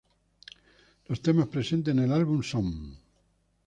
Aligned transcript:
Los 1.05 1.21
temas 1.21 1.47
presentes 1.49 1.91
en 1.91 1.99
el 1.99 2.11
álbum 2.11 2.41
son 2.41 2.97